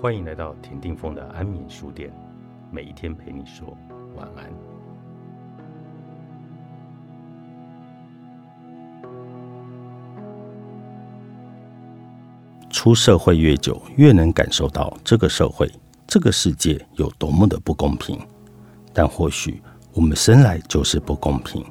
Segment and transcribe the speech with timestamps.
[0.00, 2.10] 欢迎来到田定峰的安眠书店，
[2.70, 3.76] 每一天陪你说
[4.16, 4.50] 晚安。
[12.70, 15.70] 出社会越久，越能感受到这个社会、
[16.06, 18.18] 这个世界有多么的不公平。
[18.94, 19.62] 但或许
[19.92, 21.62] 我们生来就是不公平，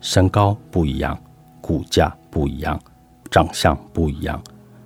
[0.00, 1.20] 身高不一样，
[1.60, 2.80] 骨架不一样，
[3.28, 4.40] 长相不一样，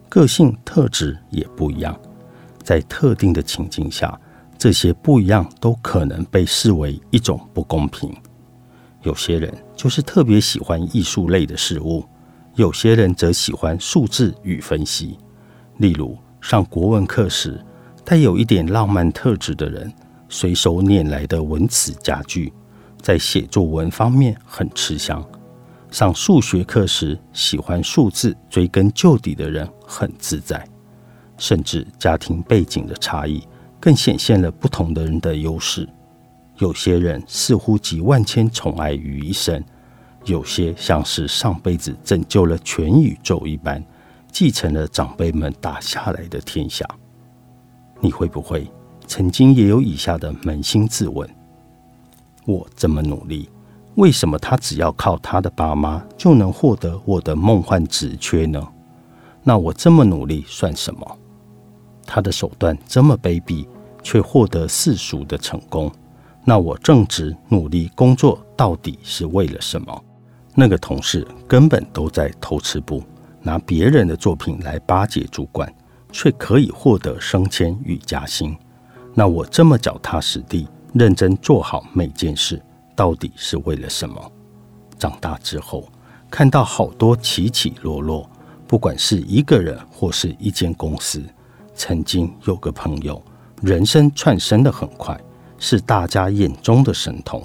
[0.09, 1.95] 个性特质也不一样。
[2.67, 4.21] 在特定的情境下，
[4.59, 8.13] 这些不一样都可能被视为一种不公平。
[9.03, 12.05] 有些人就是特别喜欢艺术类的事物，
[12.57, 15.17] 有些人则喜欢数字与分析。
[15.77, 17.65] 例如，上国文课时，
[18.05, 19.93] 带有一点浪漫特质的人，
[20.29, 22.53] 随手拈来的文词佳句，
[23.01, 25.23] 在写作文方面很吃香；
[25.93, 30.69] 上数学课时，喜欢数字追根究底的人很自在。
[31.39, 33.43] 甚至家庭背景的差异，
[33.81, 35.89] 更显现了不同的人的优势。
[36.59, 39.63] 有些人似乎集万千宠爱于一身，
[40.25, 43.85] 有些像是上辈子拯救了全宇宙一般，
[44.33, 46.87] 继承了长辈们打下来的天下。
[48.01, 48.71] 你会不会
[49.07, 51.29] 曾经也有以下的扪心自问：
[52.47, 53.49] 我这么努力，
[53.97, 58.67] 为什么他只要靠他的爸妈就能获得我的梦幻职缺呢？
[59.43, 61.19] 那我这么努力算什么？
[62.07, 63.67] 他的手段这么卑鄙，
[64.03, 65.91] 却获得世俗的成功，
[66.45, 70.05] 那我正直努力工作到底是为了什么？
[70.55, 73.03] 那个同事根本都在偷吃布，
[73.43, 75.71] 拿别人的作品来巴结主管，
[76.11, 78.57] 却可以获得升迁与加薪。
[79.13, 82.63] 那我这么脚踏实地、认真做好每件事，
[82.95, 84.33] 到底是为了什么？
[84.99, 85.87] 长大之后，
[86.31, 88.31] 看到好多起起落落，
[88.67, 91.23] 不管是一个人或是一间公司。
[91.77, 93.23] 曾经有个朋友，
[93.63, 95.17] 人生窜升的很快，
[95.59, 97.43] 是大家眼中的神童。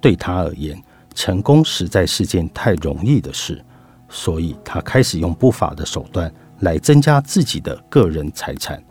[0.00, 0.80] 对他而言，
[1.14, 3.64] 成功实在是件太容易的事，
[4.08, 8.82] 所以他开始用不法的手段来增加自己的个人财产。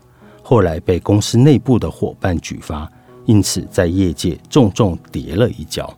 [0.42, 2.90] 后来被公司内部的伙伴举发，
[3.26, 5.92] 因此在业界重重跌了一跤。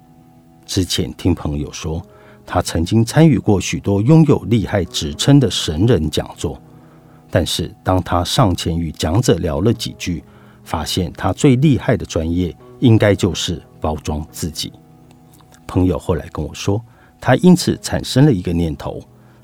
[0.67, 2.03] 之前听朋友说，
[2.45, 6.61] 他曾经参与过许多拥有厉害职称的神人讲座。
[7.31, 10.25] 但是，当他上前与讲者聊了几句，
[10.65, 14.73] 发现他最厉害的专业应该就是包装自己。
[15.67, 16.83] 朋友后来跟我说，
[17.21, 19.01] 他因此产生了一个念头：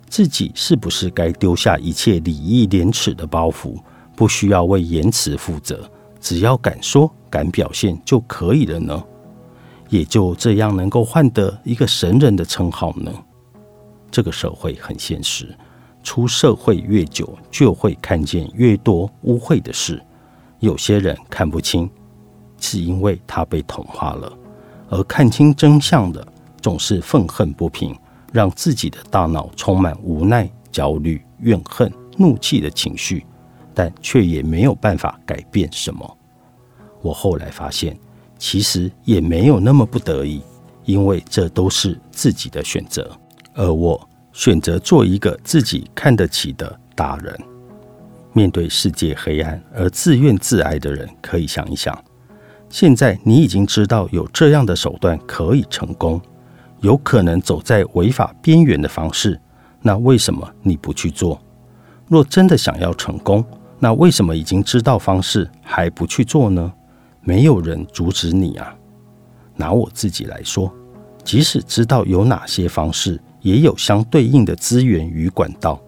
[0.09, 3.79] 自己是不是该丢下一切礼义廉耻的包袱，
[4.17, 5.89] 不需要为言辞负责，
[6.21, 9.03] 只要敢说敢表现就可以了呢？
[9.89, 13.13] 也就这样能够换得一个神人的称号呢？
[14.11, 15.57] 这个社会很现实。
[16.07, 20.01] 出社会越久，就会看见越多污秽的事。
[20.61, 21.91] 有些人看不清，
[22.61, 24.33] 是因为他被同化了；
[24.89, 26.25] 而看清真相的，
[26.63, 27.93] 总是愤恨不平，
[28.33, 33.27] 让自己的大脑充满无奈、焦虑、怨恨、怒气的情绪，
[33.75, 36.17] 但却也没有办法改变什么。
[37.03, 37.99] 我后来发现，
[38.39, 40.41] 其实也没有那么不得已，
[40.85, 43.11] 因为这都是自己的选择，
[43.55, 44.09] 而我。
[44.37, 47.35] 选择做一个自己看得起的大人。
[48.35, 51.99] 面对世界黑暗而自怨自艾的人，可以想一想：
[52.69, 56.21] 现在你已经知道有这样的手段可以成功，
[56.81, 59.41] 有可能走在违法边缘的方式，
[59.81, 61.41] 那为什么你不去做？
[62.07, 63.43] 若真的想要成功，
[63.79, 66.71] 那为什么已经知道方式还不去做呢？
[67.23, 68.77] 没有人阻止你啊！
[69.57, 70.71] 拿我自己来说，
[71.25, 75.81] 即使知道有哪些方式，也有相对应的资源与管道，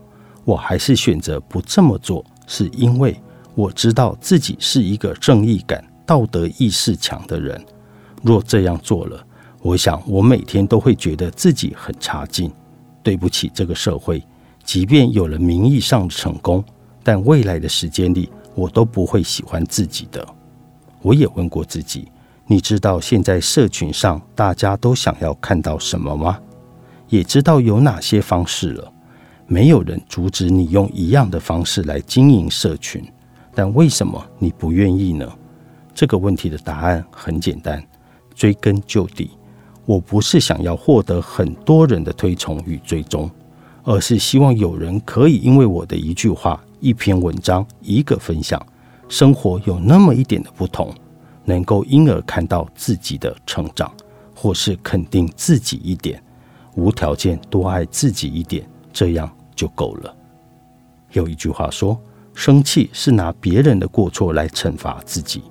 [0.45, 3.21] 我还是选择不这么做，是因为
[3.57, 7.61] 我知道自己是一个正义感、道德意识强的人。
[8.23, 9.21] 若这样做了，
[9.61, 12.49] 我想我每天都会觉得自己很差劲，
[13.03, 14.23] 对不起这个社会。
[14.63, 16.65] 即便有了名义上的成功，
[17.03, 20.25] 但未来的时间里，我都不会喜欢自己的。
[21.03, 22.07] 我也问过自己，
[22.47, 26.39] 你知道现在社群上大家都想要看到什么吗？
[27.09, 28.93] 也知道有哪些方式了，
[29.47, 33.03] 没有人阻止你用一样的方式来经营社群，
[33.55, 35.27] 但为什么你不愿意呢？
[35.95, 37.83] 这个问题的答案很简单，
[38.35, 39.31] 追根究底，
[39.85, 43.31] 我不是想要获得很多人的推崇与追踪，
[43.83, 48.65] 而是希望有人可以因为我的一句话、一篇文章、一个分享，
[49.09, 50.95] 生活有那么一点的不同，
[51.47, 53.91] 能够因而看到自己的成长，
[54.35, 56.23] 或是肯定自己一点。
[56.79, 60.15] 无条件多爱自己一点，这样就够了。
[61.11, 62.01] 有一句话说
[62.35, 65.43] ：“生气是拿别人的过错来惩罚自己。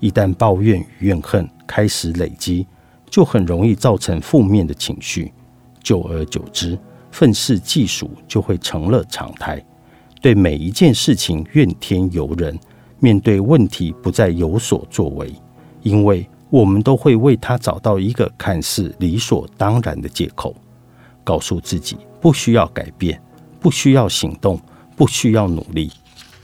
[0.00, 2.66] 一旦抱怨与怨恨开始累积，
[3.10, 5.30] 就很容易造成负面的情绪。
[5.82, 6.78] 久而久之，
[7.10, 9.62] 愤世嫉俗就会成了常态。
[10.22, 12.58] 对每一件事情怨天尤人，
[13.00, 15.30] 面对问题不再有所作为，
[15.82, 20.54] 因为我们都会为他找到一个看似理所当然的借口，
[21.24, 23.20] 告诉自己不需要改变，
[23.58, 24.60] 不需要行动，
[24.94, 25.90] 不需要努力，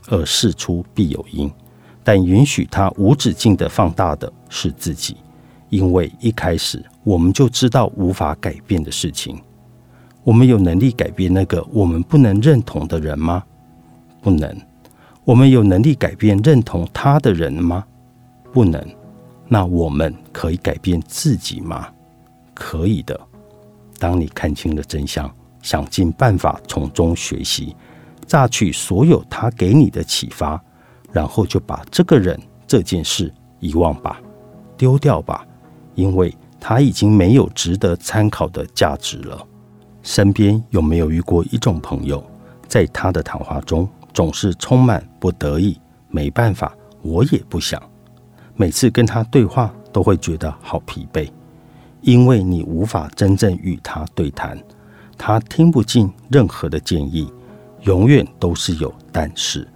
[0.08, 1.48] 而事出必有因。
[2.02, 5.16] 但允许他无止境的放大的是自己，
[5.68, 9.40] 因为一开始我们就知道无法改变的事情。
[10.24, 13.44] 我们有能力改变那个我们不能认同的人吗？
[14.20, 14.52] 不能。
[15.22, 17.84] 我们有能力改变认同他的人吗？
[18.52, 18.84] 不能。
[19.52, 21.88] 那我们可以改变自己吗？
[22.54, 23.18] 可以的。
[23.98, 25.28] 当你看清了真相，
[25.60, 27.74] 想尽办法从中学习，
[28.28, 30.62] 榨取所有他给你的启发，
[31.10, 34.20] 然后就把这个人、这件事遗忘吧，
[34.76, 35.44] 丢掉吧，
[35.96, 39.44] 因为他已经没有值得参考的价值了。
[40.04, 42.24] 身边有没有遇过一种朋友，
[42.68, 45.76] 在他的谈话中总是充满不得已、
[46.08, 47.82] 没办法、我也不想。
[48.60, 51.26] 每次跟他对话都会觉得好疲惫，
[52.02, 54.62] 因为你无法真正与他对谈，
[55.16, 57.32] 他听不进任何的建议，
[57.84, 59.66] 永远都是有但是。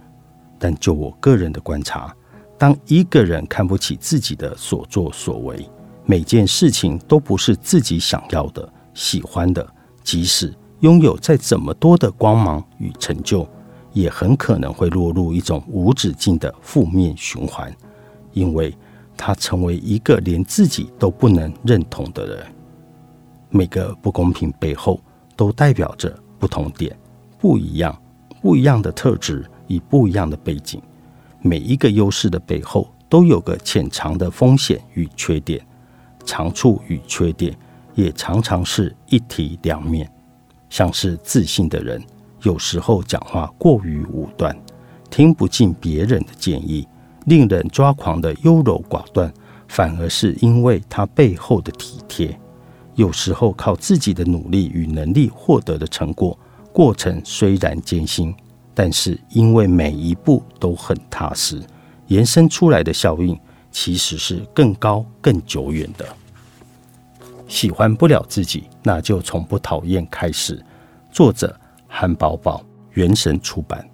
[0.59, 2.15] 但就我个人的观察，
[2.59, 5.67] 当一个人看不起自己的所作所为，
[6.05, 9.67] 每件事情都不是自己想要的、喜欢的。
[10.03, 13.49] 即使拥有再怎么多的光芒与成就，
[13.93, 17.75] 也很可能会落入一种无止境的负面循环，
[18.35, 18.71] 因为
[19.17, 22.45] 他成为一个连自己都不能认同的人。
[23.49, 25.01] 每个不公平背后
[25.35, 26.95] 都代表着不同点，
[27.39, 27.99] 不一样，
[28.39, 30.79] 不一样的特质与不一样的背景。
[31.41, 35.59] 每一个优势的背后都有个潜藏的风险与缺点，
[36.23, 37.57] 长处与缺点。
[37.93, 40.11] 也常常是一体两面，
[40.69, 42.03] 像是自信的人，
[42.41, 44.53] 有时候讲话过于武断，
[45.09, 46.85] 听不进别人的建议，
[47.25, 49.31] 令人抓狂的优柔寡断，
[49.67, 52.39] 反而是因为他背后的体贴。
[52.95, 56.37] 有时候靠自己的努力与能力获得的成果，
[56.71, 58.33] 过程虽然艰辛，
[58.73, 61.61] 但是因为每一步都很踏实，
[62.07, 63.37] 延伸出来的效应
[63.71, 66.05] 其实是更高、更久远的。
[67.47, 70.63] 喜欢不了自己，那就从不讨厌开始。
[71.11, 71.55] 作者：
[71.87, 72.63] 韩宝宝，
[72.93, 73.85] 原神出版。